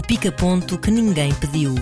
[0.00, 1.74] o pica-ponto que ninguém pediu.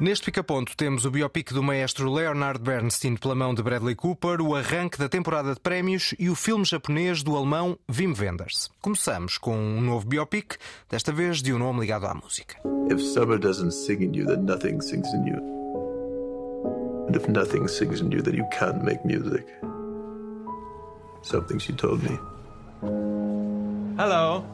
[0.00, 4.56] Neste pica-ponto temos o biopic do maestro Leonard Bernstein pela mão de Bradley Cooper, o
[4.56, 8.72] arranque da temporada de prémios e o filme japonês do alemão Wim Wenders.
[8.82, 10.56] Começamos com um novo biopic,
[10.90, 12.56] desta vez de um nome ligado à música.
[12.90, 15.63] If summer doesn't sing in you, then nothing sings in you.
[17.14, 19.46] And if nothing sings in you, then you can't make music.
[21.22, 22.18] Something she told me.
[23.96, 24.44] Hello.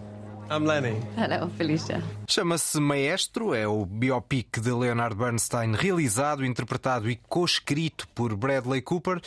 [0.50, 1.00] I'm Lenny.
[1.16, 2.02] Hello, Felicia.
[2.28, 9.22] Chama-se Maestro, é o biopic de Leonard Bernstein, realizado, interpretado e co-escrito por Bradley Cooper.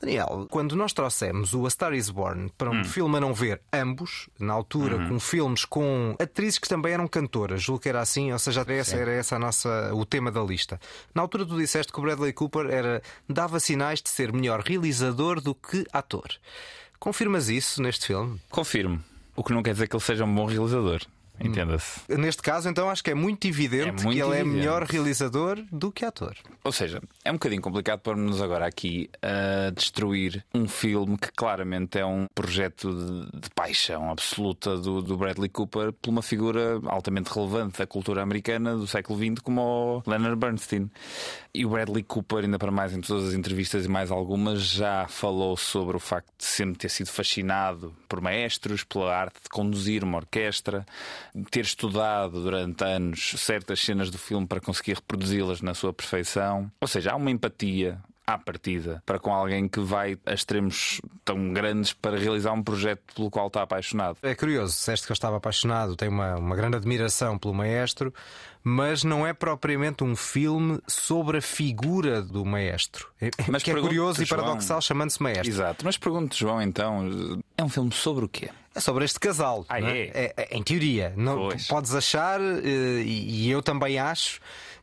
[0.00, 2.84] Daniel, quando nós trouxemos o A Star Is Born para um hum.
[2.84, 5.08] filme a não ver ambos, na altura uhum.
[5.10, 8.96] com filmes com atrizes que também eram cantoras, julgo que era assim, ou seja, essa,
[8.96, 10.80] era essa a nossa, o tema da lista.
[11.14, 15.38] Na altura tu disseste que o Bradley Cooper era, dava sinais de ser melhor realizador
[15.38, 16.30] do que ator.
[16.98, 18.40] Confirmas isso neste filme?
[18.48, 19.04] Confirmo.
[19.36, 21.00] O que não quer dizer que ele seja um bom realizador.
[21.40, 22.00] Entenda-se.
[22.08, 24.40] Neste caso, então, acho que é muito evidente é muito que ele é evidente.
[24.40, 26.36] é melhor realizador do que ator.
[26.62, 31.98] Ou seja, é um bocadinho complicado pôr-nos agora aqui a destruir um filme que claramente
[31.98, 37.32] é um projeto de, de paixão absoluta do, do, Bradley Cooper por uma figura altamente
[37.32, 40.90] relevante da cultura americana do século XX, como o Leonard Bernstein.
[41.52, 45.06] E o Bradley Cooper, ainda para mais em todas as entrevistas e mais algumas, já
[45.08, 50.04] falou sobre o facto de sempre ter sido fascinado por maestros, pela arte de conduzir
[50.04, 50.86] uma orquestra
[51.50, 56.70] ter estudado durante anos certas cenas do filme para conseguir reproduzi-las na sua perfeição.
[56.80, 61.52] Ou seja, há uma empatia à partida para com alguém que vai a extremos tão
[61.52, 64.18] grandes para realizar um projeto pelo qual está apaixonado.
[64.22, 68.14] É curioso, disseste que eu estava apaixonado, tenho uma, uma grande admiração pelo maestro,
[68.62, 73.08] mas não é propriamente um filme sobre a figura do maestro.
[73.20, 75.48] É, mas que é curioso e paradoxal chamando-se maestro.
[75.48, 78.50] Exato, mas pergunto, João, então, é um filme sobre o quê?
[78.74, 79.64] É sobre este casal.
[79.68, 80.10] Ah, é?
[80.14, 80.56] É, é?
[80.56, 81.12] Em teoria.
[81.16, 84.40] Não, podes achar, eh, e eu também acho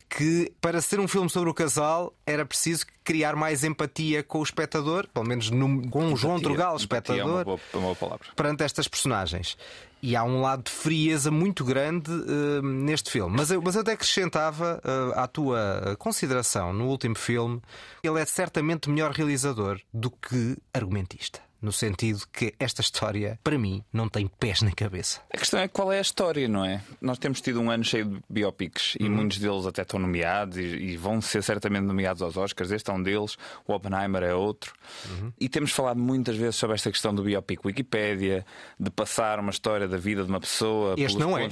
[0.08, 4.42] que para ser um filme sobre o casal era preciso criar mais empatia com o
[4.42, 8.28] espectador, pelo menos no, com o João Trugal, espectador, é uma boa, uma boa palavra.
[8.34, 9.56] perante estas personagens.
[10.00, 13.36] E há um lado de frieza muito grande uh, neste filme.
[13.36, 17.60] Mas eu, mas eu até acrescentava uh, à tua consideração no último filme,
[18.02, 23.82] ele é certamente melhor realizador do que argumentista no sentido que esta história, para mim,
[23.92, 25.20] não tem pés na cabeça.
[25.32, 26.82] A questão é qual é a história, não é?
[27.00, 29.16] Nós temos tido um ano cheio de biopics e uhum.
[29.16, 32.70] muitos deles até estão nomeados e, e, vão ser certamente nomeados aos Oscars.
[32.70, 33.36] Este é um deles,
[33.66, 34.72] o Oppenheimer é outro.
[35.08, 35.32] Uhum.
[35.40, 38.44] E temos falado muitas vezes sobre esta questão do biopic Wikipédia,
[38.78, 40.94] de passar uma história da vida de uma pessoa.
[40.96, 41.48] Este não é.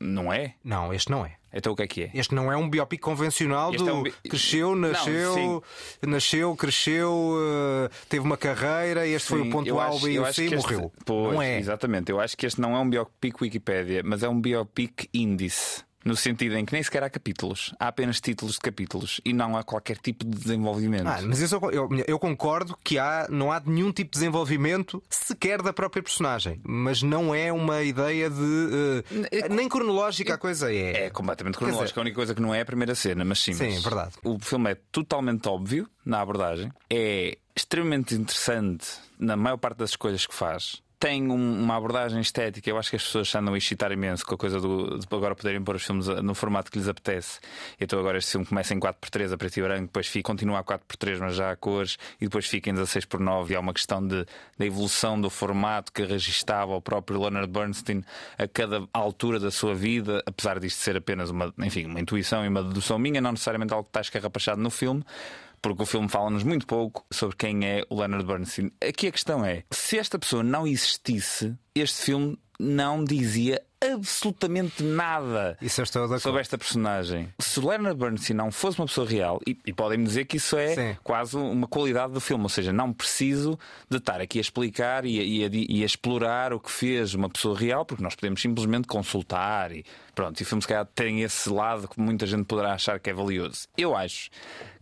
[0.00, 0.54] Não é?
[0.62, 1.37] Não, este não é.
[1.52, 2.10] Então o que é que é?
[2.14, 4.12] Este não é um biopic convencional este do é um bi...
[4.28, 5.62] cresceu, nasceu,
[6.02, 10.32] não, nasceu, cresceu, uh, teve uma carreira, este sim, foi o ponto A, B e
[10.32, 10.92] C e morreu.
[11.04, 11.58] Pois, não é.
[11.58, 15.87] Exatamente, eu acho que este não é um biopic Wikipédia, mas é um biopic índice
[16.08, 19.56] no sentido em que nem sequer há capítulos, há apenas títulos de capítulos e não
[19.56, 21.06] há qualquer tipo de desenvolvimento.
[21.06, 25.60] Ah, mas eu, eu, eu, concordo que há, não há nenhum tipo de desenvolvimento sequer
[25.60, 28.40] da própria personagem, mas não é uma ideia de.
[28.40, 31.04] Uh, nem cronológica a coisa é.
[31.04, 31.88] É completamente cronológica.
[31.88, 32.00] Dizer...
[32.00, 33.52] A única coisa que não é a primeira cena, mas sim.
[33.52, 34.12] Sim, mas verdade.
[34.24, 38.86] O filme é totalmente óbvio na abordagem, é extremamente interessante
[39.18, 42.68] na maior parte das escolhas que faz tem um, uma abordagem estética.
[42.68, 45.34] Eu acho que as pessoas andam a excitar imenso com a coisa do, de agora
[45.34, 47.38] poderem pôr os filmes no formato que lhes apetece.
[47.80, 50.64] Então agora este filme começa em 4x3 a preto e branco, depois fica, continua a
[50.64, 53.50] 4x3, mas já a cores, e depois fica em 16x9.
[53.50, 54.26] E há uma questão de,
[54.58, 58.02] da evolução do formato que registava o próprio Leonard Bernstein
[58.36, 62.48] a cada altura da sua vida, apesar disto ser apenas uma, enfim, uma intuição e
[62.48, 65.04] uma dedução minha, não necessariamente algo que está escarrapachado no filme
[65.60, 68.70] porque o filme fala-nos muito pouco sobre quem é o Leonard Bernstein.
[68.86, 75.56] Aqui a questão é: se esta pessoa não existisse, este filme não dizia absolutamente nada
[76.20, 77.32] sobre esta personagem.
[77.38, 80.56] Se o Leonard Bernstein não fosse uma pessoa real, e, e podem-me dizer que isso
[80.56, 80.96] é Sim.
[81.02, 85.20] quase uma qualidade do filme, ou seja, não preciso de estar aqui a explicar e
[85.20, 88.40] a, e, a, e a, explorar o que fez uma pessoa real, porque nós podemos
[88.40, 89.84] simplesmente consultar e
[90.18, 90.40] pronto.
[90.40, 93.12] E o filme, se calhar, tem esse lado que muita gente poderá achar que é
[93.12, 93.68] valioso.
[93.76, 94.30] Eu acho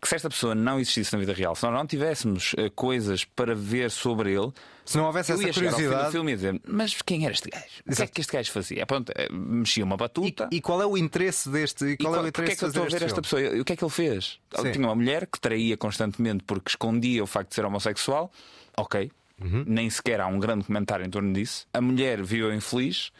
[0.01, 3.23] que se esta pessoa não existisse na vida real, se nós não tivéssemos uh, coisas
[3.23, 4.51] para ver sobre ele,
[4.83, 6.11] se não houvesse essa curiosidade.
[6.11, 7.67] filme e dizer, mas quem era este gajo?
[7.67, 7.93] Exato.
[7.93, 8.87] O que é que este gajo fazia?
[8.87, 10.49] Pronto, eh, mexia uma batuta.
[10.51, 11.85] E, e, qual é o interesse deste?
[11.85, 13.43] E qual, e qual é o interesse é que eu estou a ver esta pessoa?
[13.61, 14.39] O que é que ele fez?
[14.57, 18.33] Ele tinha uma mulher que traía constantemente porque escondia o facto de ser homossexual.
[18.75, 19.11] Ok.
[19.39, 19.65] Uhum.
[19.67, 21.67] Nem sequer há um grande comentário em torno disso.
[21.75, 23.13] A mulher viveu infeliz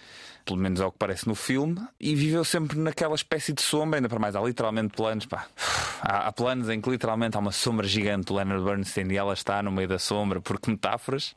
[0.47, 4.09] pelo menos ao que parece no filme, e viveu sempre naquela espécie de sombra, ainda
[4.09, 5.47] para mais, há literalmente planos, pá.
[6.01, 9.35] há, há, planos em que literalmente há uma sombra gigante do Leonard Bernstein e ela
[9.35, 11.35] está no meio da sombra porque metáforas,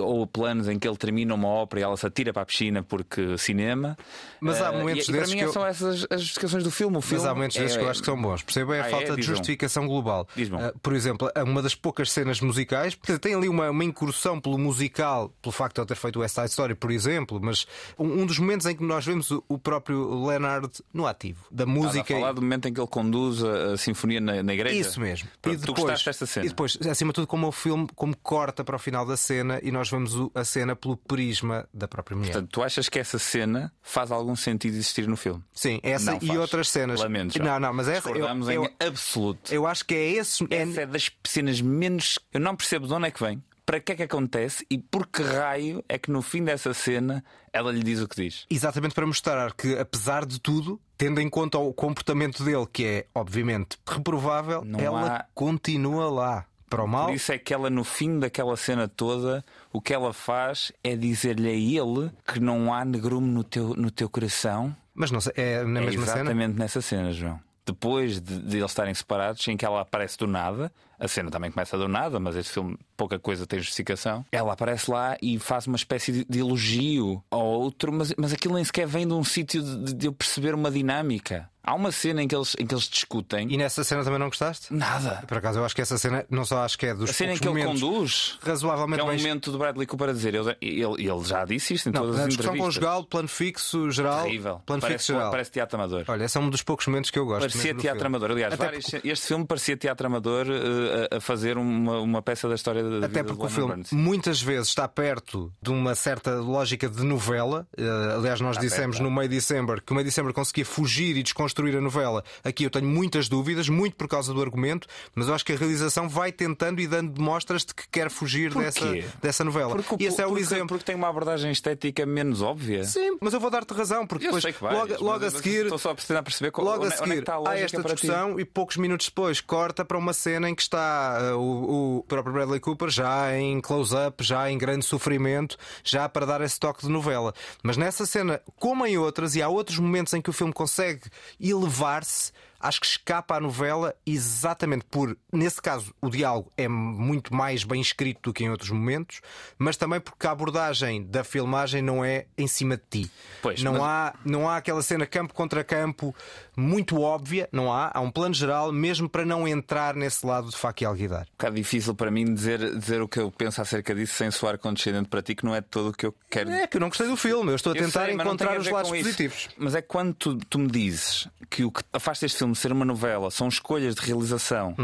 [0.00, 2.82] ou planos em que ele termina uma ópera e ela se atira para a piscina
[2.82, 3.98] porque cinema.
[4.40, 5.28] Mas há uh, momentos e, desses.
[5.28, 5.52] E para mim eu...
[5.52, 6.96] são essas as justificações do filme.
[6.96, 7.60] O filme Mas há momentos é...
[7.60, 8.42] desses que eu acho que são bons.
[8.42, 9.16] Percebo é a ah, falta é?
[9.16, 10.26] de justificação global.
[10.36, 14.56] Uh, por exemplo, uma das poucas cenas musicais, porque tem ali uma, uma incursão pelo
[14.56, 17.66] musical, pelo facto de ele ter feito o West Side Story, por exemplo, mas
[17.98, 22.00] um, um dos momentos em que nós vemos o, próprio Leonard no ativo da música.
[22.00, 24.76] Estás a falar do momento em que ele conduz a, sinfonia na, na, igreja.
[24.76, 25.28] Isso mesmo.
[25.40, 26.46] Pronto, e depois, tu gostaste desta cena.
[26.46, 29.60] E depois, acima de tudo, como o filme como corta para o final da cena
[29.62, 32.32] e nós vemos a cena pelo prisma da própria mulher.
[32.32, 35.42] Portanto, tu achas que essa cena faz algum sentido existir no filme?
[35.52, 36.38] Sim, essa não e faz.
[36.38, 37.00] outras cenas.
[37.00, 39.52] Lamento, não, não, mas essa eu, eu, em absoluto.
[39.52, 40.46] Eu acho que é esse.
[40.50, 42.18] Essa é das cenas menos.
[42.32, 45.06] Eu não percebo de onde é que vem para que é que acontece e por
[45.06, 47.22] que raio é que no fim dessa cena
[47.52, 48.46] ela lhe diz o que diz.
[48.48, 53.06] Exatamente para mostrar que, apesar de tudo, tendo em conta o comportamento dele, que é
[53.14, 55.26] obviamente reprovável, Não ela há...
[55.34, 56.46] continua lá.
[56.70, 57.06] Para o mal.
[57.06, 60.94] Por isso é que ela, no fim daquela cena toda, o que ela faz é
[60.96, 64.74] dizer-lhe a ele que não há negrume no teu, no teu coração.
[64.94, 66.20] Mas não sei, é na é mesma exatamente cena?
[66.20, 67.40] Exatamente nessa cena, João.
[67.66, 71.50] Depois de, de eles estarem separados, em que ela aparece do nada, a cena também
[71.50, 74.24] começa do nada, mas este filme pouca coisa tem justificação.
[74.32, 78.64] Ela aparece lá e faz uma espécie de, elogio ao outro, mas, mas aquilo nem
[78.64, 81.48] sequer vem de um sítio de, de eu perceber uma dinâmica.
[81.68, 83.52] Há uma cena em que eles, em que eles discutem.
[83.52, 84.72] E nessa cena também não gostaste?
[84.72, 85.22] Nada.
[85.26, 87.34] Por acaso eu acho que essa cena, não só acho que é dos A cena
[87.34, 88.38] em que ele conduz.
[88.40, 89.18] Razoavelmente é um bem...
[89.18, 90.34] momento do Bradley Cooper a dizer.
[90.34, 92.82] Ele, ele, ele já disse isto em não, todas as discussão entrevistas.
[92.82, 94.22] conjugal, plano fixo, geral.
[94.22, 94.62] Terrível.
[94.64, 95.30] Plano parece, fixo geral.
[95.30, 96.04] parece teatro amador.
[96.08, 97.40] Olha, esse é um dos poucos momentos que eu gosto.
[97.40, 98.30] Parecia teatro amador.
[98.30, 99.06] Aliás, vários, porque...
[99.06, 103.22] este filme parecia teatro amador uh, a fazer uma, uma peça da história da Até
[103.22, 103.92] porque o filme Burns.
[103.92, 107.66] muitas vezes está perto de uma certa lógica de novela.
[107.78, 110.32] Uh, aliás, nós está dissemos perto, no meio de December que o meio de December
[110.32, 112.24] conseguia fugir e desconstruir a novela.
[112.44, 115.56] Aqui eu tenho muitas dúvidas, muito por causa do argumento, mas eu acho que a
[115.56, 118.86] realização vai tentando e dando mostras de que quer fugir dessa,
[119.20, 119.74] dessa novela.
[119.74, 120.68] Porque, e esse é o porque, exemplo.
[120.68, 122.84] Porque tem uma abordagem estética menos óbvia.
[122.84, 125.64] Sim, mas eu vou dar-te razão, porque eu depois, vais, logo, logo a seguir.
[125.64, 128.42] Estou só a perceber qual, logo a seguir onde é a há esta discussão ti.
[128.42, 132.32] e poucos minutos depois corta para uma cena em que está uh, o, o próprio
[132.32, 136.88] Bradley Cooper já em close-up, já em grande sofrimento, já para dar esse toque de
[136.88, 137.34] novela.
[137.62, 141.02] Mas nessa cena, como em outras, e há outros momentos em que o filme consegue
[141.40, 147.64] elevar-se acho que escapa à novela exatamente por, nesse caso, o diálogo é muito mais
[147.64, 149.20] bem escrito do que em outros momentos,
[149.58, 153.10] mas também porque a abordagem da filmagem não é em cima de ti.
[153.42, 153.82] Pois, não, mas...
[153.82, 156.14] há, não há aquela cena campo contra campo
[156.56, 157.90] muito óbvia, não há.
[157.94, 161.22] Há um plano geral, mesmo para não entrar nesse lado de faca e alguidar.
[161.22, 164.58] Um bocado difícil para mim dizer, dizer o que eu penso acerca disso sem soar
[164.58, 166.50] condescendente para ti, que não é todo o que eu quero.
[166.50, 168.68] É que eu não gostei do filme, eu estou a Eu tentar sei, encontrar os
[168.68, 169.48] lados positivos.
[169.56, 172.72] Mas é quando tu, tu me dizes que o que afasta este filme de ser
[172.72, 174.74] uma novela são escolhas de realização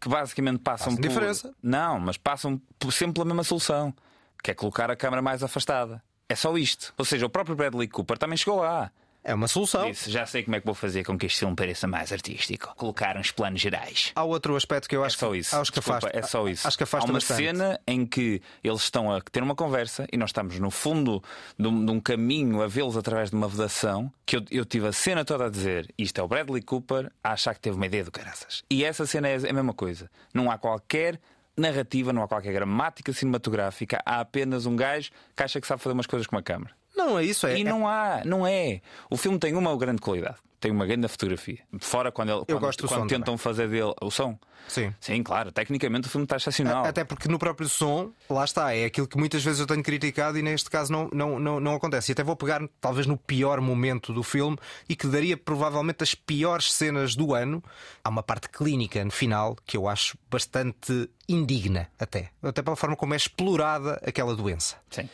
[0.00, 1.02] que basicamente passam por.
[1.08, 1.54] diferença.
[1.62, 3.94] Não, mas passam por- sempre pela mesma solução,
[4.42, 6.02] que é colocar a câmara mais afastada.
[6.28, 6.94] É só isto.
[6.96, 8.90] Ou seja, o próprio Bradley Cooper também chegou lá.
[9.22, 9.90] É uma solução.
[9.90, 12.72] Disse, já sei como é que vou fazer com que este filme pareça mais artístico.
[12.76, 14.12] Colocar uns planos gerais.
[14.14, 15.54] Há outro aspecto que eu É acho só que, isso.
[15.56, 16.18] acho que Desculpa, afasta.
[16.18, 16.66] é só isso.
[16.66, 17.42] Acho que afasta Há uma bastante.
[17.42, 21.22] cena em que eles estão a ter uma conversa e nós estamos no fundo
[21.58, 24.10] de um, de um caminho a vê-los através de uma vedação.
[24.24, 27.32] Que eu, eu tive a cena toda a dizer: isto é o Bradley Cooper a
[27.32, 28.62] achar que teve uma ideia do caraças.
[28.70, 30.10] E essa cena é a mesma coisa.
[30.32, 31.20] Não há qualquer
[31.56, 34.00] narrativa, não há qualquer gramática cinematográfica.
[34.06, 36.72] Há apenas um gajo que acha que sabe fazer umas coisas com uma câmera.
[36.96, 37.58] Não é isso, é.
[37.58, 38.80] E não há, não é.
[39.08, 40.36] O filme tem uma grande qualidade.
[40.60, 41.58] Tem uma grande fotografia.
[41.80, 44.38] Fora quando, ele, quando, gosto do quando som tentam fazer dele o som.
[44.68, 44.94] Sim.
[45.00, 45.50] Sim, claro.
[45.50, 46.84] Tecnicamente o filme está excepcional.
[46.84, 50.38] Até porque no próprio som, lá está, é aquilo que muitas vezes eu tenho criticado
[50.38, 52.10] e neste caso não, não, não, não acontece.
[52.10, 56.14] E até vou pegar talvez no pior momento do filme e que daria provavelmente as
[56.14, 57.64] piores cenas do ano.
[58.04, 62.28] Há uma parte clínica no final que eu acho bastante indigna, até.
[62.42, 64.76] Até pela forma como é explorada aquela doença.
[64.90, 65.08] Sim.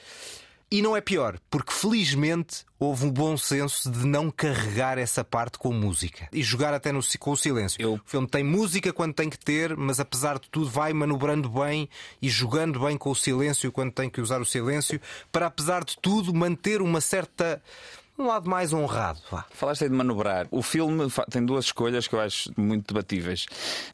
[0.68, 5.58] E não é pior, porque felizmente houve um bom senso de não carregar essa parte
[5.58, 7.80] com música e jogar até no, com o silêncio.
[7.80, 11.48] Eu- O filme tem música quando tem que ter, mas apesar de tudo vai manobrando
[11.48, 11.88] bem
[12.20, 15.96] e jogando bem com o silêncio quando tem que usar o silêncio, para apesar de
[16.02, 17.62] tudo manter uma certa.
[18.18, 19.20] Um lado mais honrado.
[19.30, 19.44] Vá.
[19.50, 20.46] Falaste aí de manobrar.
[20.50, 23.46] O filme tem duas escolhas que eu acho muito debatíveis.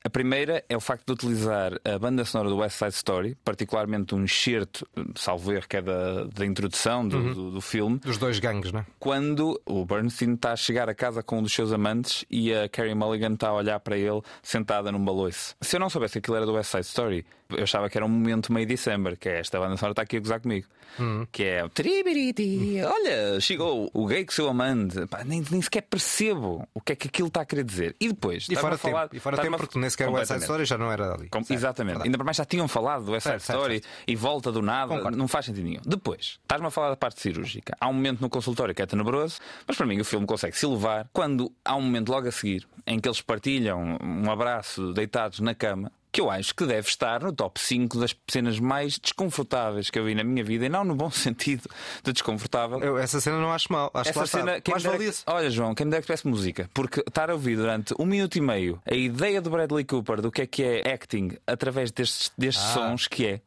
[0.04, 4.14] A primeira é o facto de utilizar a banda sonora do West Side Story, particularmente
[4.14, 4.86] um excerto,
[5.16, 8.80] salvo erro, que é da, da introdução do, do- do filme, Dos dois gangues, não
[8.80, 8.86] é?
[8.98, 12.68] quando o Bernstein está a chegar a casa com um dos seus amantes e a
[12.68, 15.54] Carrie Mulligan está a olhar para ele sentada num baloiço.
[15.60, 17.26] Se eu não soubesse que aquilo era do West Side Story,
[17.56, 20.16] eu achava que era um momento meio December, que é esta banda sonora está aqui
[20.16, 20.66] a gozar comigo.
[21.00, 21.26] Hum.
[21.32, 26.68] Que é Tribiriti, olha, chegou o gay que seu amante, Pá, nem, nem sequer percebo
[26.74, 27.96] o que é que aquilo está a querer dizer.
[27.98, 30.28] E depois, E fora a falar, tempo, e fora tempo porque nem sequer o West
[30.28, 30.40] Side.
[30.40, 31.28] Story já não era ali.
[31.28, 31.92] Com- Certo, exatamente.
[31.94, 32.08] verdade.
[32.08, 34.60] Ainda por mais já tinham falado do West Side Certo, certo, Story e volta do
[34.60, 34.94] nada.
[34.94, 35.16] Concordo.
[35.16, 35.80] Não faz sentido nenhum.
[35.84, 37.74] Depois, estás-me a falar da parte cirúrgica.
[37.80, 40.66] Há um momento no consultório que é tenebroso, mas para mim o filme consegue se
[40.66, 45.40] elevar quando há um momento logo a seguir em que eles partilham um abraço deitados
[45.40, 45.90] na cama.
[46.12, 50.04] Que eu acho que deve estar no top 5 das cenas mais desconfortáveis que eu
[50.04, 51.62] vi na minha vida, e não no bom sentido
[52.04, 52.78] de desconfortável.
[52.80, 53.90] Eu essa cena não acho mal.
[53.94, 56.68] Acho Essa cena, quem mais valia que- Olha, João, quem me dera que tivesse música,
[56.74, 60.30] porque estar a ouvir durante um minuto e meio a ideia do Bradley Cooper do
[60.30, 62.74] que é que é acting através destes, destes Ah.
[62.74, 63.40] sons que é.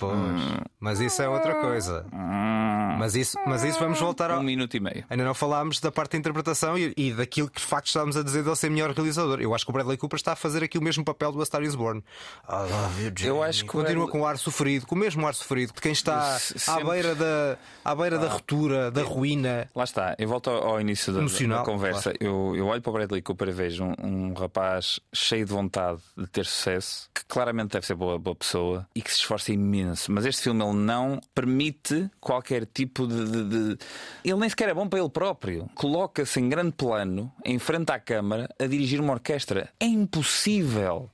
[0.00, 0.40] Pois,
[0.80, 2.04] mas isso é outra coisa.
[2.98, 4.40] Mas isso, mas isso vamos voltar ao.
[4.40, 5.04] Um minuto e meio.
[5.08, 8.22] Ainda não falámos da parte da interpretação e, e daquilo que de facto estávamos a
[8.22, 9.40] dizer dele ser melhor realizador.
[9.40, 11.46] Eu acho que o Bradley Cooper está a fazer aqui o mesmo papel do A
[11.46, 12.02] Star is Born.
[13.20, 15.72] You, Eu acho que Continua Bradley- com o ar sofrido, com o mesmo ar sofrido,
[15.72, 19.68] de quem está Se- à sempre- beira da, à beira da ruptura, da ruína.
[19.74, 22.12] Lá está, eu volto ao, início da, da conversa.
[22.20, 23.94] Eu, eu olho para o Bradley Cooper e vejo um,
[24.30, 28.86] um rapaz cheio de vontade de ter sucesso, que claramente deve ser boa, boa pessoa
[28.94, 29.89] e que se esforça imenso.
[30.08, 33.44] Mas este filme ele não permite qualquer tipo de, de-
[33.74, 33.78] de-
[34.24, 35.68] Ele nem sequer é bom para ele próprio.
[35.74, 39.68] Coloca-se em grande plano, em frente à câmara, a dirigir uma orquestra.
[39.80, 41.10] É impossível.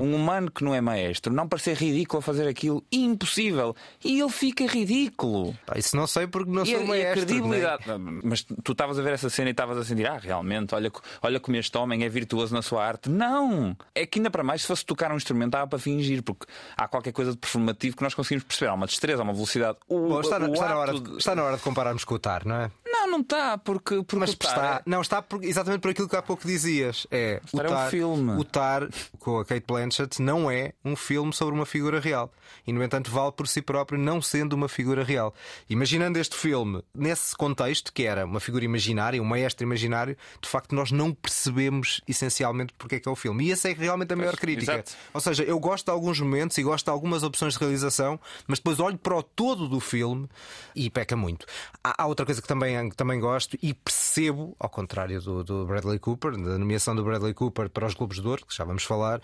[0.00, 3.74] Um humano que não é maestro não parecer ridículo a fazer aquilo, impossível.
[4.04, 5.56] E ele fica ridículo.
[5.66, 7.26] Pá, isso não sei porque não E sou a, e a maestro.
[7.26, 7.84] credibilidade.
[8.22, 10.90] Mas tu estavas a ver essa cena e estavas a sentir, ah, realmente, olha,
[11.22, 13.08] olha como este homem é virtuoso na sua arte.
[13.08, 13.76] Não!
[13.94, 16.46] É que ainda para mais, se fosse tocar um instrumento, dava para fingir, porque
[16.76, 18.70] há qualquer coisa de performativo que nós conseguimos perceber.
[18.70, 19.78] Há uma destreza, há uma velocidade.
[19.88, 22.14] O, Bom, está, na, está na hora de- de, está na hora de compararmos com
[22.14, 22.70] o Tar, não é?
[23.04, 26.08] Não, não está, porque, porque Mas Tar está, é- não está por- exatamente por aquilo
[26.08, 27.06] que há pouco dizias.
[27.10, 28.32] É, o Tar é um filme.
[28.40, 32.32] O Tar, com a Kate Blanchett, não é um filme sobre uma figura real.
[32.66, 35.34] E, no entanto, vale por si próprio, não sendo uma figura real.
[35.68, 40.74] Imaginando este filme nesse contexto, que era uma figura imaginária, um maestro imaginário, de facto,
[40.74, 43.44] nós não percebemos essencialmente porque é que é o filme.
[43.46, 44.72] E essa é realmente a maior crítica.
[44.72, 44.92] exato.
[45.12, 48.58] Ou seja, eu gosto de alguns momentos e gosto de algumas opções de realização, mas
[48.58, 50.28] depois olho para o todo do filme
[50.74, 51.46] e peca muito.
[51.82, 55.66] Há, há outra coisa que também, que também gosto e percebo, ao contrário do, do
[55.66, 58.84] Bradley Cooper, da nomeação do Bradley Cooper para os Globos de Ouro, que já vamos
[58.84, 59.20] falar.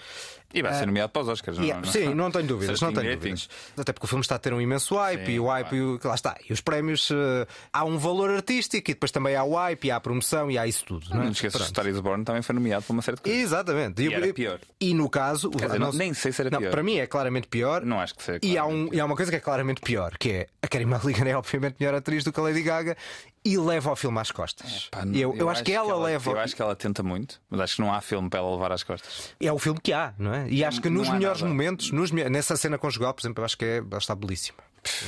[0.53, 2.93] E vai ser nomeado para os Oscars, E não, é- sim, não tenho dúvidas, não
[2.93, 3.49] tenho dúvidas.
[3.79, 5.81] Até porque o filme está a ter um imenso hype Sim, e o hype, e
[5.81, 6.37] o- lá está.
[6.49, 9.91] E os prémios, eh, há um valor artístico e depois também há o hype, e
[9.93, 11.09] há a promoção e há isso tudo.
[11.11, 11.27] Não, Não é?
[11.31, 11.83] te esqueças que Pronto.
[11.85, 13.41] Star is Born também foi nomeado para uma de coisas.
[13.41, 14.03] Exatamente.
[14.03, 14.59] E era pior.
[14.81, 16.71] E no caso, dizer, não- nem sei se era não, pior.
[16.73, 17.85] Para mim é claramente pior.
[17.85, 18.41] Não acho que seja.
[18.43, 20.85] E há, um, e há uma coisa que é claramente pior, que é a Carey
[20.87, 22.97] Mulligan é obviamente melhor atriz do que a Lady Gaga
[23.45, 24.89] e leva o filme às costas.
[24.91, 26.31] Pá, eu, eu, acho que ela, leva.
[26.31, 28.73] Eu acho que ela tenta muito, mas acho que não há filme para ela levar
[28.73, 29.35] às costas.
[29.41, 30.49] É o filme que há, não é?
[30.49, 31.53] E acho que Não nos melhores nada.
[31.53, 34.59] momentos, nos nessa cena conjugal, por exemplo, eu acho que é, ela está belíssima.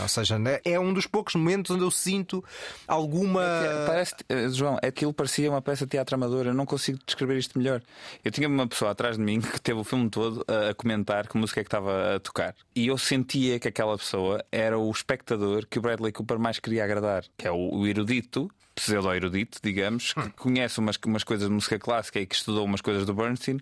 [0.01, 2.45] Ou seja, né, é um dos poucos momentos onde eu sinto
[2.87, 3.43] alguma.
[3.87, 6.13] Parece, eh, João, aquilo parecia uma peça de teatro.
[6.23, 7.83] Eu não consigo descrever isto melhor.
[8.25, 11.37] Eu tinha uma pessoa atrás de mim que teve o filme todo a, comentar que
[11.37, 12.55] música é que estava a tocar.
[12.75, 16.85] E eu sentia que aquela pessoa era o espectador que o Bradley Cooper mais queria
[16.85, 18.51] agradar, que é o erudito.
[18.75, 23.05] Pseudo-erudito, digamos, que conhece umas, umas coisas de música clássica e que estudou umas coisas
[23.07, 23.59] do Bernstein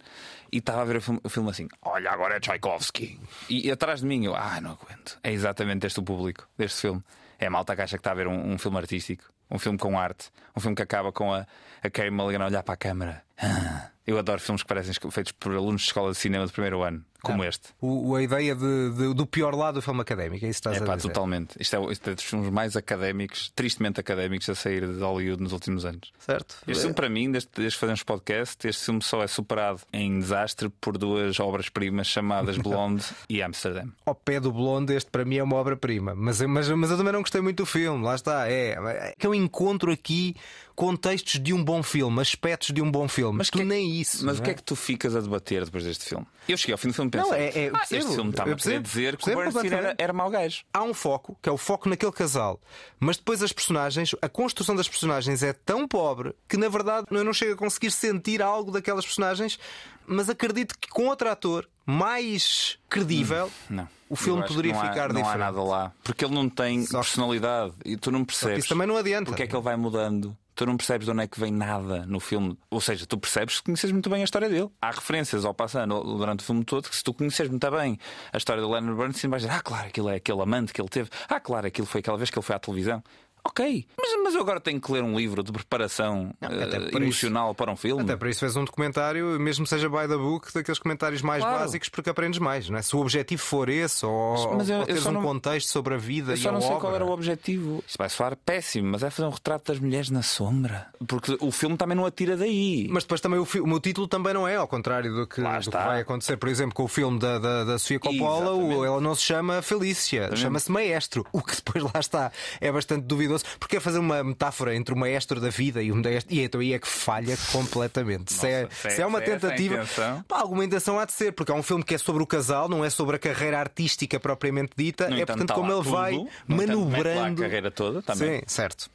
[0.52, 3.20] e estava a ver o filme, assim: Olha, agora é Tchaikovsky.
[3.48, 5.18] E, e atrás de mim eu, ah, não aguento.
[5.22, 7.02] É exatamente este o público deste filme.
[7.38, 9.78] É a malta que acha que está a ver um, um filme artístico, um filme
[9.78, 11.46] com arte, um filme que acaba com a,
[11.82, 13.22] a Carey Mulligan a olhar para a câmara.
[13.38, 16.82] Ah, Eu adoro filmes que parecem feitos por alunos de escola de cinema de primeiro
[16.82, 17.68] ano, como este.
[17.80, 20.76] O, a ideia de- de- do pior lado do filme académico, é isso que estás
[20.78, 21.08] É a pá, dizer.
[21.08, 21.56] totalmente.
[21.60, 25.52] Isto é, isto é dos filmes mais académicos, tristemente académicos, a sair de Hollywood nos
[25.52, 26.12] últimos anos.
[26.18, 26.56] Certo?
[26.66, 30.18] Este filme, para mim, desde, desde que fazemos podcast, este filme só é superado em
[30.18, 33.84] desastre por duas obras-primas chamadas Blonde e Amsterdã.
[34.06, 36.14] ao pé do Blonde, este para mim é uma obra-prima.
[36.14, 38.48] Mas, eu- mas, mas eu também não gostei muito do filme, lá está.
[38.50, 40.34] É, é que eu encontro aqui
[40.74, 43.38] contextos de um bom filme, aspectos de um bom filme.
[43.38, 44.24] Mas tu que- nem isso.
[44.24, 46.26] Mas o que é que tu ficas a debater depois deste filme?
[46.48, 48.52] Eu cheguei ao fim do filme e Não, é- é- eu "Ah, este filme está-me
[48.52, 50.62] a querer dizer que o Bernstein era, era mau gajo.
[50.72, 52.60] Há um foco, que é o foco naquele casal,
[52.98, 57.24] mas depois as personagens, a construção das personagens é tão pobre que na verdade eu
[57.24, 59.58] não chego a conseguir sentir algo daquelas personagens,
[60.06, 63.88] mas acredito que com outro ator mais credível Não.
[64.08, 65.34] o filme poderia não há- ficar não diferente.
[65.34, 65.92] há nada lá.
[66.04, 68.60] Porque ele não tem Só que- personalidade e tu não percebes.
[68.60, 69.26] isso também não adianta.
[69.26, 70.36] Porque é que ele vai mudando.
[70.60, 72.54] Tu não percebes de onde é que vem nada no filme.
[72.68, 74.68] Ou seja, tu percebes que conheces muito bem a história dele.
[74.78, 77.98] Há referências ao passando durante o filme todo que se tu conheces muito bem
[78.30, 80.90] a história do Leonard Bernstein vais dizer, ah, claro, aquilo é aquele amante que ele
[80.90, 81.08] teve.
[81.30, 83.02] Ah, claro, aquilo foi aquela vez que ele foi à televisão.
[83.44, 87.02] Ok, mas, mas eu agora tenho que ler um livro de preparação Não, até para
[87.02, 88.02] emocional para um filme.
[88.02, 91.42] Até para isso fez um documentário, mesmo que seja by the book, daqueles comentários mais
[91.42, 91.58] Claro.
[91.60, 92.82] básicos, porque aprendes mais, não é?
[92.82, 95.68] Se o objetivo for esse, ou, Mas eu- ou eu teres só um não- contexto
[95.68, 96.80] sobre a vida Eu e só a não sei obra.
[96.80, 97.82] qual era o objetivo.
[97.86, 100.88] Isto vai soar péssimo, mas é fazer um retrato das mulheres na sombra.
[101.08, 102.86] Porque o filme também não atira daí.
[102.90, 105.40] Mas depois também o, fi- o meu título também não é, ao contrário do que,
[105.42, 108.84] do que vai acontecer, por exemplo, com o filme da, da, da Sofia Coppola, o-
[108.84, 111.26] ela não se chama Felícia, chama-se Maestro.
[111.32, 112.30] O que depois lá está
[112.60, 115.96] é bastante duvidoso, porque é fazer uma metáfora entre o maestro da vida e o
[115.96, 116.34] maestro.
[116.34, 118.32] E então aí é que falha completamente.
[118.32, 120.24] se, é, Nossa, se é- se é uma se é essa a tentativa.
[120.26, 122.68] Pá, alguma intenção há de ser, porque é um filme que é sobre o casal,
[122.68, 125.08] não é sobre a carreira artística propriamente dita.
[125.08, 125.90] No é entanto, portanto está como ele tudo.
[125.90, 127.42] vai lá a manobrando.
[127.42, 128.38] carreira toda também.
[128.38, 128.90] Sim, certo.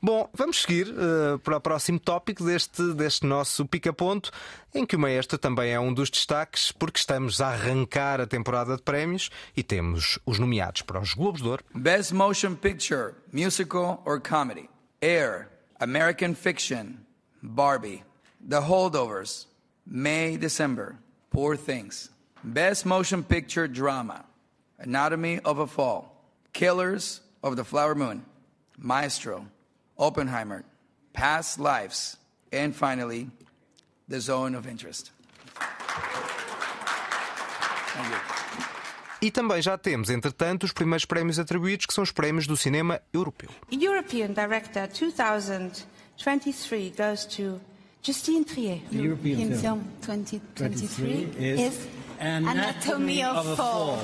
[0.00, 4.30] Bom, vamos seguir eh, para o próximo tópico deste, deste nosso pica-ponto,
[4.74, 8.76] em que o maestro também é um dos destaques, porque estamos a arrancar a temporada
[8.76, 11.64] de prémios e temos os nomeados para os Globos de Ouro.
[11.74, 14.68] Best Motion Picture, Musical or Comedy.
[15.00, 15.48] Air,
[15.80, 16.98] American Fiction,
[17.42, 18.02] Barbie.
[18.46, 19.46] The Holdovers,
[19.86, 20.96] May, December,
[21.30, 22.10] Poor Things.
[22.42, 24.24] Best Motion Picture Drama,
[24.78, 26.14] Anatomy of a Fall.
[26.52, 28.24] Killers of the Flower Moon,
[28.78, 29.46] Maestro,
[29.98, 30.64] Oppenheimer,
[31.12, 32.16] Past Lives,
[32.52, 33.30] and finally,
[34.08, 35.12] The Zone of Interest.
[37.94, 38.34] Thank you.
[39.24, 43.00] E também já temos, entretanto, os primeiros prémios atribuídos, que são os prémios do cinema
[43.10, 43.48] europeu.
[43.72, 47.58] European Director 2023 goes to
[48.02, 48.82] Justine Trier.
[48.92, 51.88] European film 2023 is is
[52.20, 53.98] Anatomy of a Fall.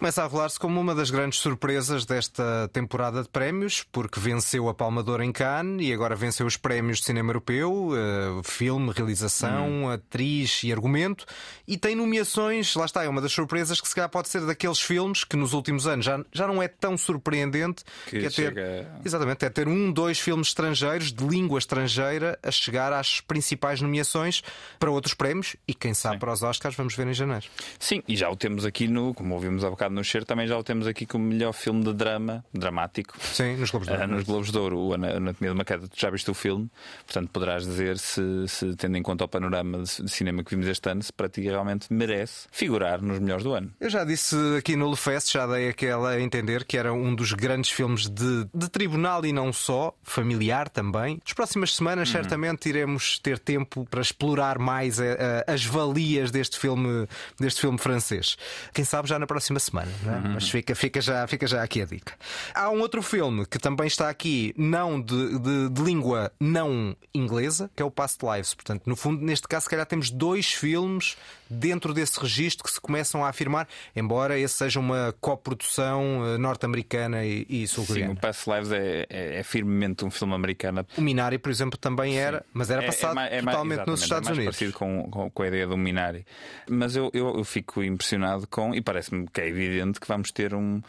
[0.00, 4.72] Começa a rolar-se como uma das grandes surpresas desta temporada de prémios, porque venceu a
[4.72, 8.92] Palma de Ouro em Cannes e agora venceu os prémios de cinema europeu, eh, filme,
[8.96, 11.26] realização, atriz e argumento,
[11.68, 14.80] e tem nomeações, lá está, é uma das surpresas que se calhar pode ser daqueles
[14.80, 19.00] filmes que nos últimos anos já, já não é tão surpreendente Que é ter, chega-
[19.04, 24.42] exatamente, é ter um, dois filmes estrangeiros de língua estrangeira a chegar às principais nomeações
[24.78, 27.44] para outros prémios e quem sabe para os Oscars vamos ver em janeiro.
[27.78, 30.56] Sim, e já o temos aqui no, como ouvimos há bocado no cheiro, também já
[30.56, 33.14] o temos aqui como melhor filme de drama, dramático.
[33.20, 34.04] Sim, nos Globos de Ouro.
[34.04, 36.34] Ah, nos Globos de Ouro, o Ana- Anatomia de uma Queda, tu já viste o
[36.34, 36.70] filme,
[37.06, 40.66] portanto poderás dizer se, se, tendo em conta o panorama de, de cinema que vimos
[40.68, 43.72] este ano, se para ti realmente merece figurar nos melhores do ano.
[43.80, 47.32] Eu já disse aqui no Lefest, já dei aquela a entender que era um dos
[47.32, 51.20] grandes filmes de, de tribunal e não só, familiar também.
[51.24, 56.58] Nas próximas semanas, certamente, iremos ter tempo para explorar mais eh, eh, as valias deste
[56.58, 57.06] filme,
[57.38, 58.36] deste filme francês.
[58.74, 60.20] Quem sabe já na próxima semana, não é?
[60.34, 62.14] mas fica, fica, já, fica já aqui a dica.
[62.54, 67.70] Há um outro filme que também está aqui, não de, de- de língua não inglesa,
[67.74, 68.54] que é o Past Lives.
[68.54, 71.16] Portanto, no fundo, neste caso, se calhar temos dois filmes
[71.48, 73.66] dentro desse registro que se começam a afirmar,
[73.96, 78.12] embora esse seja uma coprodução eh, norte-americana e, e Sim, sul-coreana.
[78.12, 80.86] o Past Lives é, é, é firmemente um filme americano.
[80.96, 84.28] O Minari, por exemplo, também era, mas era É- é passado é totalmente nos Estados
[84.28, 84.56] é mais Unidos.
[84.56, 86.24] parecido com, com, com a ideia do Minari.
[86.68, 89.69] Mas eu, eu, eu fico impressionado com, e parece-me que é evidente
[90.00, 90.80] que vamos ter um.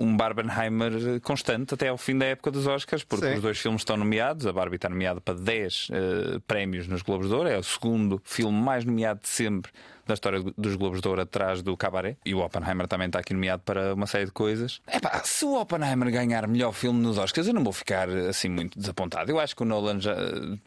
[0.00, 3.34] Um Barbenheimer constante até ao fim da época dos Oscars, porque Sim.
[3.34, 4.46] os dois filmes estão nomeados.
[4.46, 8.22] A Barbie está nomeada para 10 eh, prémios nos Globos de Ouro, é o segundo
[8.24, 9.72] filme mais nomeado de sempre
[10.08, 12.16] da história dos Globos de Ouro atrás do Cabaret.
[12.24, 14.80] E o Oppenheimer também está aqui nomeado para uma série de coisas.
[14.92, 18.78] Epá, se o Oppenheimer ganhar melhor filme nos Oscars, eu não vou ficar assim muito
[18.78, 19.30] desapontado.
[19.30, 20.14] Eu acho que o Nolan já,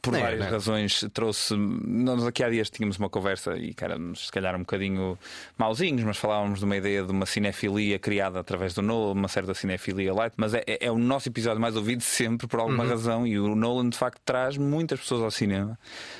[0.01, 0.49] por Nem, várias nem.
[0.49, 1.55] razões, trouxe.
[1.55, 5.17] Nós aqui há dias tínhamos uma conversa e que éramos se calhar um bocadinho
[5.57, 9.53] mauzinhos, mas falávamos de uma ideia de uma cinefilia criada através do Nolan, uma certa
[9.53, 10.33] cinefilia light.
[10.37, 13.89] Mas é, é o nosso episódio mais ouvido sempre por alguma razão e o Nolan
[13.89, 15.77] de facto traz muitas pessoas ao cinema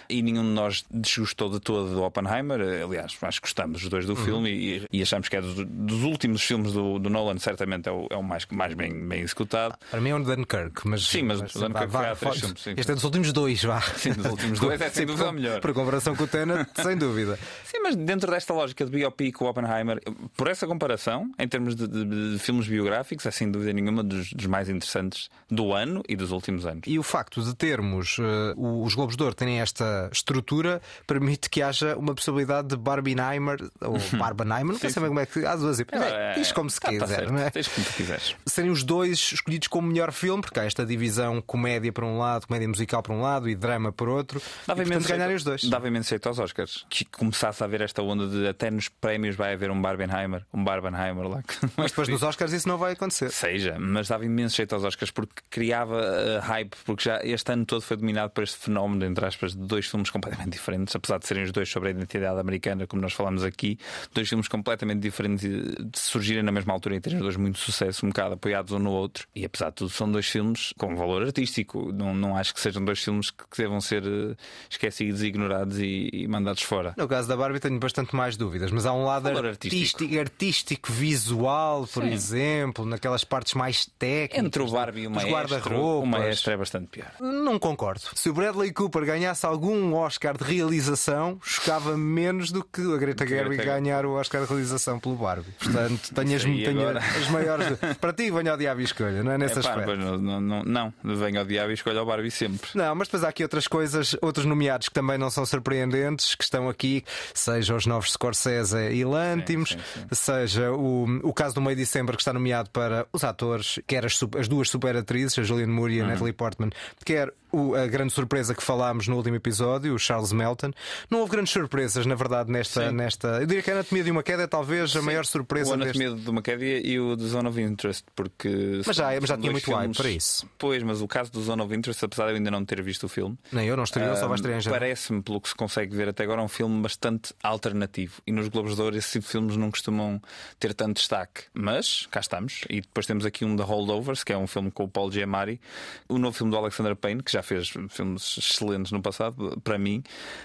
[0.10, 2.60] e nenhum de nós desgostou de todo do Oppenheimer.
[2.84, 6.04] Aliás, acho que gostamos os dois do filme e, e achamos que é dos, dos
[6.04, 9.76] últimos filmes do, do Nolan, certamente é o, é o mais, mais bem, bem executado.
[9.90, 11.04] Para mim é um Dunkirk, mas.
[11.08, 12.74] Sim, mas o Dunkirk vá, foi há filmes, sim.
[12.78, 13.82] Este é dos últimos dois, vá.
[13.82, 15.60] Sim, dos últimos dois é sem dúvida por- o melhor.
[15.62, 17.38] Por comparação com o Tenet, sem dúvida.
[17.66, 20.00] Sim, mas dentro desta lógica de biopic, o Oppenheimer,
[20.36, 24.32] por essa comparação, em termos de, de- de filmes biográficos, é sem dúvida nenhuma dos,
[24.34, 26.82] dos mais interessantes do ano e dos últimos anos.
[26.88, 28.18] E o facto de termos
[28.56, 33.58] o- os Globos de Ouro terem esta estrutura permite que haja uma possibilidade de Barbenheimer
[33.82, 36.14] ou Barbenheimer, não sei bem como é que há duas hipóteses.
[36.14, 37.50] É, Diz como se tá quiser, certo, não é?
[37.50, 38.36] Diz como tu quiseres.
[38.46, 42.48] serem os dois escolhidos como melhor filme, porque há esta divisão comédia por um lado,
[42.48, 44.40] comédia musical por um lado e drama por outro.
[44.40, 45.70] e, Dava portanto, imenso ganharem jeito- os dois.
[45.72, 46.86] Dava imenso jeito aos Oscars.
[46.90, 50.64] Que começasse a haver esta onda de até nos prémios vai haver um Barbenheimer, um
[50.64, 51.42] Barbenheimer lá.
[51.78, 53.30] Mas depois nos Oscars isso não vai acontecer.
[53.32, 57.66] Seja, mas dava imenso jeito aos Oscars porque criava uh, hype, porque já este ano
[57.66, 61.28] todo foi dominado por este fenómeno, entre aspas, de dois filmes completamente diferentes, apesar de
[61.28, 63.80] serem os dois sobre a identidade americana, como nós falamos aqui,
[64.14, 68.06] dois filmes completamente diferentes de surgirem na mesma altura e terem os dois muito sucesso,
[68.06, 69.26] um bocado apoiados um no outro.
[69.34, 71.92] E apesar de tudo, são dois filmes com valor artístico.
[71.94, 74.36] Não, não acho que sejam dois filmes que devam ser uh,
[74.70, 76.94] esquecidos, ignorados e, e, mandados fora.
[76.98, 80.20] No caso da Barbie, tenho bastante mais dúvidas, mas há um lado valor artístico, artístico,
[80.20, 82.12] artístico visual, por Sim.
[82.12, 84.46] exemplo, naquelas partes mais técnicas.
[84.46, 87.12] Entre o Barbie e o maestro, o maestro é bastante pior.
[87.22, 88.02] Não concordo.
[88.16, 93.26] Se o Bradley Cooper ganhasse algum Oscar de realização, chocava menos do que a Greta
[93.26, 95.52] Gerwig ganhar o Oscar de realização pelo Barbie.
[95.60, 97.68] Portanto, tenho, as, tenho as, maiores.
[98.00, 99.86] Para ti, venha ao diabo e escolha, não é nesse é, aspecto?
[99.86, 102.70] Pá, não, não, não, não, venha ao diabo e escolha o Barbie sempre.
[102.76, 106.44] Não, mas depois há aqui outras coisas, outros nomeados que também não são surpreendentes, que
[106.44, 109.78] estão aqui, seja os novos Scorsese e Lântimos,
[110.12, 114.06] seja o, o caso do meio de dezembro que está nomeado para os atores, quer
[114.06, 116.10] as, as duas super atrizes, a Julianne Moore e a uhum.
[116.10, 116.70] Natalie Portman,
[117.04, 120.72] quer o, a grande surpresa que falámos no último episódio, o Charles Melton.
[121.10, 122.92] Não houve grandes surpresas, na verdade, nesta.
[122.92, 125.72] nesta eu diria que a Anatomia de uma Queda é talvez a maior surpresa.
[125.72, 126.24] O Anatomia deste...
[126.24, 128.82] de uma Queda e o do Zone of Interest, porque.
[128.86, 129.88] Mas já, mas já tinha muito filmes...
[129.88, 130.48] hype para isso.
[130.58, 133.06] Pois, mas o caso do Zone of Interest, apesar de eu ainda não ter visto
[133.06, 133.38] o filme.
[133.52, 136.10] Nem eu não estreou, uh, só vai estrear em Parece-me, pelo que se consegue ver
[136.10, 138.22] até agora, um filme bastante alternativo.
[138.26, 140.22] E nos Globos de Ouro, esse tipo de filmes não costumam
[140.60, 141.44] ter tanto destaque.
[141.54, 142.64] Mas cá estamos.
[142.70, 145.60] E depois temos aqui um The Holdovers, que é um filme com o Paul Giamatti,
[146.08, 150.04] o novo filme do Alexander Payne, que já fez filmes excelentes no passado, para mim,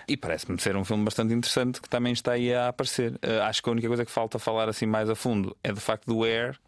[0.08, 3.12] e parece-me ser um filme bastante interessante que também está aí a aparecer.
[3.14, 5.80] Uh, acho que a única coisa que falta falar assim mais a fundo é do
[5.80, 6.58] facto do Air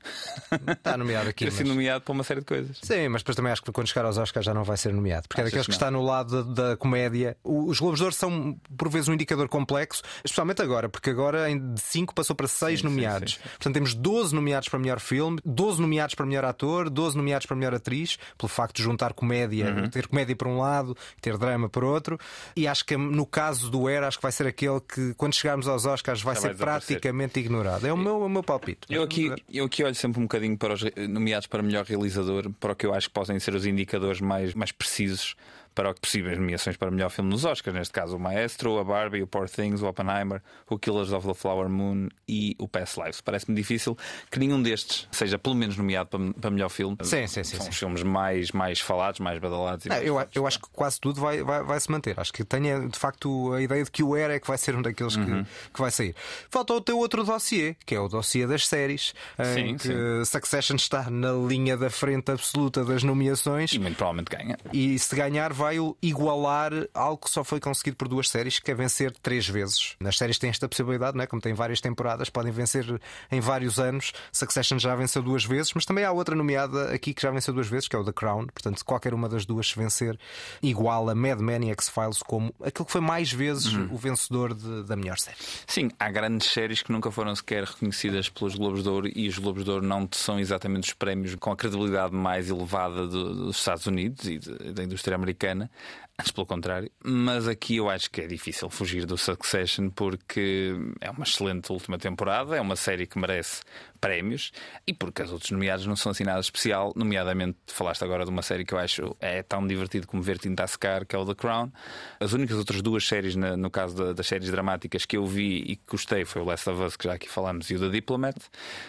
[0.71, 1.45] está nomeado aqui.
[1.47, 2.79] ter sido nomeado para uma série de coisas.
[2.83, 5.29] Sim, mas depois também acho que quando chegar aos Oscars já não vai ser nomeado,
[5.29, 7.37] porque é daqueles que, que está no lado da, da comédia.
[7.43, 11.81] Os Globos de Ouro são, por vezes, um indicador complexo, especialmente agora, porque agora de
[11.81, 13.35] 5 passou para 6 nomeados.
[13.35, 13.49] Sim, sim.
[13.51, 17.57] Portanto, temos 12 nomeados para melhor filme, 12 nomeados para melhor ator, 12 nomeados para
[17.57, 19.88] melhor atriz, pelo facto de juntar comédia, uhum.
[19.88, 22.18] ter comédia por um lado, ter drama por outro.
[22.57, 25.68] E acho que no caso do Air, acho que vai ser aquele que, quando chegarmos
[25.68, 27.87] aos Oscars, vai Já ser praticamente ignorado.
[27.87, 28.81] É o meu, o meu palpite.
[28.88, 32.72] Eu aqui, eu aqui olho sempre um bocadinho para os nomeados para melhor realizador, para
[32.72, 35.37] o que eu acho que podem ser os indicadores mais, mais precisos
[35.79, 39.29] para possíveis nomeações para melhor filme nos Oscars, neste caso o Maestro, a Barbie, o
[39.29, 43.21] Poor Things, o Oppenheimer, o Killers of the Flower Moon e o Past Lives.
[43.21, 43.97] Parece-me difícil
[44.29, 46.97] que nenhum destes seja pelo menos nomeado para, para melhor filme.
[47.05, 47.59] Sim, sim, sim.
[47.59, 47.71] São sim.
[47.71, 49.87] os filmes mais, mais falados, mais badalados.
[49.87, 52.19] Não, eu, eu acho que quase tudo vai, vai, vai, se manter.
[52.19, 54.75] Acho que tenha de facto a ideia de que o Air é que vai ser
[54.75, 55.45] um daqueles uhum.
[55.45, 56.12] que, que vai sair.
[56.51, 59.14] Falta o teu outro dossiê, que é o dossiê das séries,
[59.55, 60.25] sim, em que sim.
[60.25, 63.73] Succession está na linha da frente absoluta das nomeações.
[63.73, 64.59] E muito provavelmente ganha.
[64.73, 65.67] E se ganhar, vai
[66.02, 69.96] igualar algo que só foi conseguido por duas séries, que é vencer três vezes.
[70.00, 71.26] Nas séries têm esta possibilidade, não é?
[71.26, 73.00] como têm várias temporadas, podem vencer
[73.31, 74.12] em vários anos.
[74.33, 77.68] Succession já venceu duas vezes, mas também há outra nomeada aqui que já venceu duas
[77.68, 78.46] vezes, que é o The Crown.
[78.46, 80.18] Portanto, qualquer uma das duas se vencer,
[80.62, 83.88] igual a Mad Men e X-Files como aquilo que foi mais vezes uhum.
[83.92, 85.37] o vencedor de, da melhor série.
[85.66, 89.38] Sim, há grandes séries que nunca foram sequer reconhecidas pelos Globos de Ouro e os
[89.38, 93.87] Globos de Ouro não são exatamente os prémios com a credibilidade mais elevada dos Estados
[93.87, 95.71] Unidos e de, da indústria americana americana,
[96.20, 101.09] Antes pelo contrário, mas aqui eu acho que é difícil fugir do Succession porque é
[101.12, 103.62] uma excelente última temporada, é uma série que merece
[104.00, 104.52] prémios
[104.87, 106.92] e porque as outras nomeadas não são assim nada especial.
[106.96, 110.64] Nomeadamente, falaste agora de uma série que eu acho é tão divertido como ver Tinta
[110.64, 111.70] a secar, que é o The Crown.
[112.18, 115.85] As únicas outras duas séries, no caso das séries dramáticas, que eu vi e que
[115.88, 118.37] gostei foi o Last of Us, que já aqui falamos, e o The Diplomat,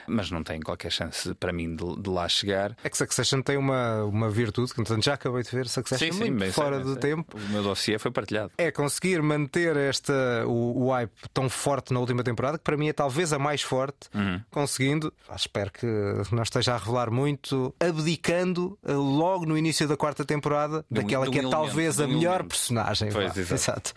[0.07, 2.75] mas não tem qualquer chance para mim de, de lá chegar.
[2.83, 6.31] É que Succession tem uma, uma virtude, que já acabei de ver, Succession sim, sim,
[6.31, 7.18] muito fora sei, do sei.
[7.19, 7.37] Tempo.
[7.37, 8.51] O meu dossiê foi partilhado.
[8.57, 10.13] É conseguir manter esta,
[10.45, 13.61] o, o hype tão forte na última temporada, que para mim é talvez a mais
[13.61, 14.41] forte, uhum.
[14.49, 15.85] conseguindo espero que
[16.31, 21.25] não esteja a revelar muito, abdicando eh, logo no início da quarta temporada do, daquela
[21.25, 22.49] do que é talvez a melhor elemento.
[22.49, 23.11] personagem.
[23.11, 23.53] Pois, exato.
[23.53, 23.93] exato.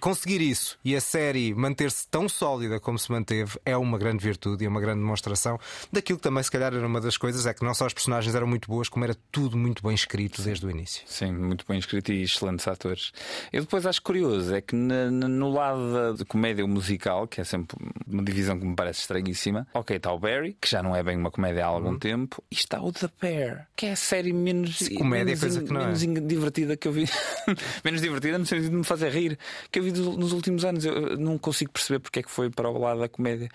[0.00, 4.64] Conseguir isso e a série manter-se tão sólida como se manteve é uma grande virtude
[4.64, 5.58] e uma grande demonstração
[5.92, 8.34] daquilo que também, se calhar, era uma das coisas, é que não só as personagens
[8.34, 11.02] eram muito boas, como era tudo muito bem escrito desde o início.
[11.06, 12.22] Sim, muito bem escrito e
[12.68, 13.12] atores.
[13.52, 17.76] Eu depois acho curioso é que na, no lado da comédia musical, que é sempre
[18.06, 21.16] uma divisão que me parece estranhíssima, ok, está o Barry, que já não é bem
[21.16, 21.98] uma comédia há algum uhum.
[21.98, 25.62] tempo, e está o The Bear, que é a série menos, Se comédia menos, coisa
[25.62, 26.06] que não menos é.
[26.06, 27.08] divertida que eu vi.
[27.84, 29.38] menos divertida no sentido de me fazer rir,
[29.70, 30.84] que eu vi nos últimos anos.
[30.84, 33.48] Eu não consigo perceber porque é que foi para o lado da comédia.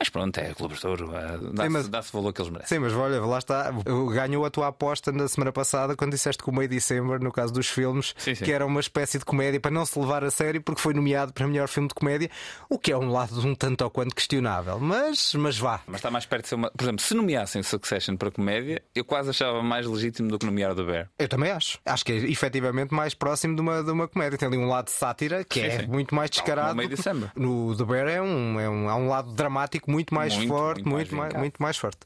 [0.00, 1.10] Mas pronto, é Ouro.
[1.14, 2.78] eh, Dá-se dá-se o valor que eles merecem.
[2.78, 3.70] Sim, mas olha, lá está.
[4.14, 7.52] Ganhou a tua aposta na semana passada quando disseste que o May December, no caso
[7.52, 8.44] dos filmes, Sim, sim.
[8.44, 11.32] que era uma espécie de comédia para não se levar a sério, porque foi nomeado
[11.34, 12.30] para melhor filme de comédia,
[12.68, 14.78] o que é um lado um tanto ou quanto questionável.
[14.80, 15.80] Mas, mas vá.
[15.86, 16.70] Mas está mais perto de ser uma.
[16.70, 20.74] Por exemplo, se nomeassem Succession para comédia, eu quase achava mais legítimo do que nomear
[20.74, 21.10] The Bear.
[21.18, 21.78] Eu também acho.
[21.84, 24.38] Acho que é efetivamente mais próximo de uma, de uma comédia.
[24.38, 26.68] Tem ali um lado de sátira que Sim, é muito mais descarado.
[26.70, 27.30] como o May December.
[27.36, 30.83] No The Bear é um, é um, há um lado dramático muito mais Muito, forte,
[30.83, 31.39] muito mais muito, mais, vincado.
[31.41, 31.99] muito mais forte.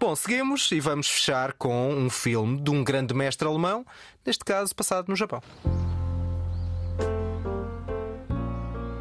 [0.00, 3.84] Bom, seguimos e vamos fechar com um filme de um grande mestre alemão,
[4.26, 5.42] neste caso passado no Japão.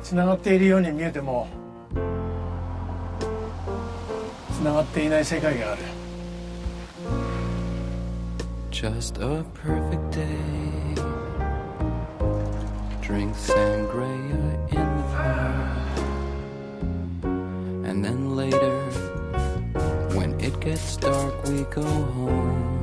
[0.03, 1.47] つながっているように見えても
[4.51, 5.81] つながっていない世界がある
[8.71, 10.95] Just a perfect day.
[13.01, 14.44] Drink sangria
[17.96, 18.76] And then later,
[20.14, 22.76] when it gets dark, we go home.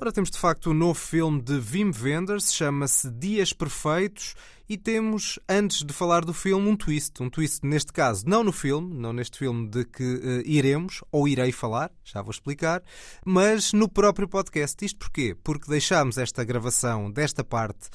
[0.00, 4.34] Ora, temos de facto um novo filme de Wim Wenders, chama-se Dias Perfeitos,
[4.68, 7.22] e temos, antes de falar do filme, um twist.
[7.22, 11.28] Um twist, neste caso, não no filme, não neste filme de que eh, iremos, ou
[11.28, 12.82] irei falar, já vou explicar,
[13.24, 14.84] mas no próprio podcast.
[14.84, 15.36] Isto porquê?
[15.44, 17.88] Porque deixámos esta gravação desta parte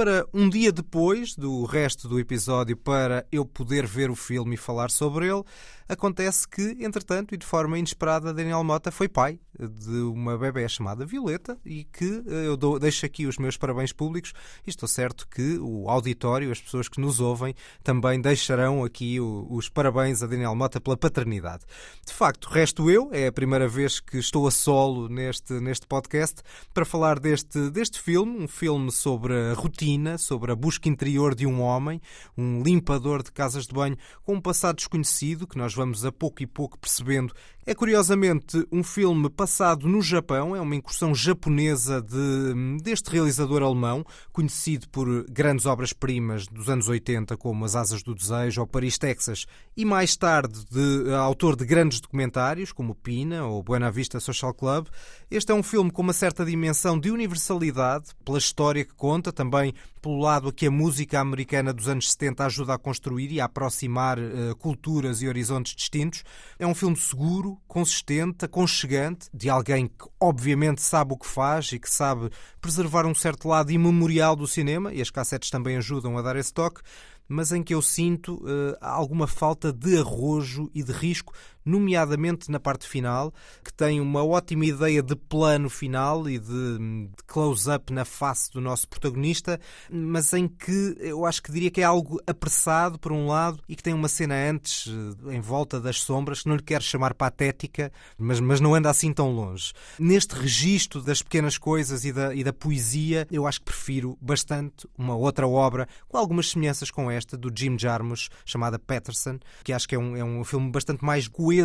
[0.00, 4.56] para um dia depois do resto do episódio para eu poder ver o filme e
[4.56, 5.44] falar sobre ele.
[5.90, 11.04] Acontece que, entretanto, e de forma inesperada, Daniel Mota foi pai de uma bebé chamada
[11.04, 14.32] Violeta e que eh, eu dou- deixo aqui os meus parabéns públicos
[14.64, 19.68] e estou certo que o auditório, as pessoas que nos ouvem, também deixarão aqui os
[19.68, 21.64] parabéns a Daniel Mota pela paternidade.
[22.06, 26.40] De facto, resto eu, é a primeira vez que estou a solo neste, neste podcast
[26.72, 31.46] para falar deste, deste filme, um filme sobre a rotina, sobre a busca interior de
[31.46, 32.00] um homem,
[32.38, 36.42] um limpador de casas de banho com um passado desconhecido que nós vamos a pouco
[36.42, 37.34] e pouco percebendo.
[37.70, 44.04] É curiosamente um filme passado no Japão, é uma incursão japonesa de, deste realizador alemão,
[44.32, 49.46] conhecido por grandes obras-primas dos anos 80, como As Asas do Desejo ou Paris, Texas,
[49.76, 54.52] e mais tarde de eh, autor de grandes documentários, como Pina ou Buena Vista Social
[54.52, 54.88] Club.
[55.30, 59.72] Este é um filme com uma certa dimensão de universalidade, pela história que conta, também
[60.02, 64.18] pelo lado que a música americana dos anos 70 ajuda a construir e a aproximar
[64.18, 66.24] eh, culturas e horizontes distintos.
[66.58, 71.78] É um filme seguro, consistente, aconchegante, de alguém que obviamente sabe o que faz e
[71.78, 76.22] que sabe preservar um certo lado imemorial do cinema, e as cassetes também ajudam a
[76.22, 76.80] dar esse toque,
[77.28, 81.32] mas em que eu sinto eh, alguma falta de arrojo e de risco,
[81.70, 83.32] nomeadamente na parte final,
[83.64, 88.60] que tem uma ótima ideia de plano final e de, de close-up na face do
[88.60, 93.26] nosso protagonista, mas em que eu acho que diria que é algo apressado, por um
[93.26, 94.88] lado, e que tem uma cena antes,
[95.26, 98.90] eh, em volta das sombras, que não lhe quero chamar patética, mas, mas não anda
[98.90, 99.72] assim tão longe.
[99.98, 104.88] Neste registro das pequenas coisas e da, e da poesia, eu acho que prefiro bastante
[104.96, 109.88] uma outra obra com algumas semelhanças com esta, do Jim Jarmusch, chamada Patterson, que acho
[109.88, 111.59] que é um, é um filme bastante mais coeso,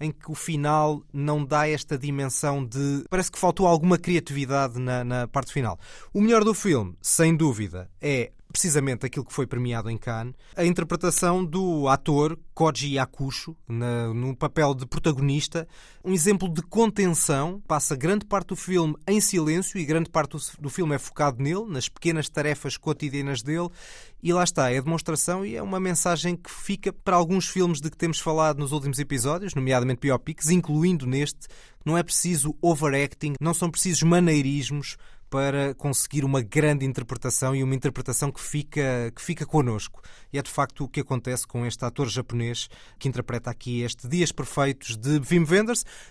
[0.00, 3.04] em que o final não dá esta dimensão de.
[3.08, 5.78] Parece que faltou alguma criatividade na, na parte final.
[6.12, 10.64] O melhor do filme, sem dúvida, é precisamente aquilo que foi premiado em Cannes, a
[10.64, 15.66] interpretação do ator Koji Yakusho no papel de protagonista,
[16.04, 20.70] um exemplo de contenção, passa grande parte do filme em silêncio e grande parte do,
[20.70, 23.68] filme é focado nele, nas pequenas tarefas cotidianas dele,
[24.22, 27.80] e lá está, é a demonstração e é uma mensagem que fica para alguns filmes
[27.80, 31.48] de que temos falado nos últimos episódios, nomeadamente biopics, incluindo neste,
[31.84, 34.96] não é preciso overacting, não são precisos maneirismos
[35.32, 40.02] para conseguir uma grande interpretação e uma interpretação que fica, que fica connosco.
[40.30, 42.68] E é de facto o que acontece com este ator japonês
[42.98, 45.46] que interpreta aqui este Dias Perfeitos de Wim.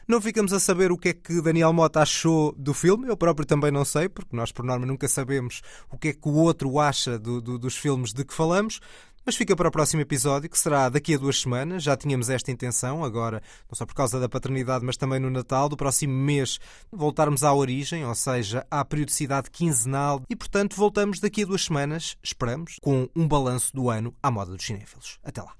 [0.07, 3.45] Não ficamos a saber o que é que Daniel Mota achou do filme, eu próprio
[3.45, 6.79] também não sei, porque nós por norma nunca sabemos o que é que o outro
[6.79, 8.79] acha do- do- dos filmes de que falamos.
[9.25, 11.83] Mas fica para o próximo episódio, que será daqui a duas semanas.
[11.83, 15.69] Já tínhamos esta intenção, agora, não só por causa da paternidade, mas também no Natal,
[15.69, 16.59] do próximo mês,
[16.91, 20.21] voltarmos à origem, ou seja, à periodicidade quinzenal.
[20.29, 24.51] E, portanto, voltamos daqui a duas semanas, esperamos, com um balanço do ano à moda
[24.55, 25.19] dos cinéfilos.
[25.23, 25.55] Até lá.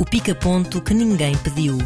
[0.00, 1.78] O pica-ponto que ninguém pediu.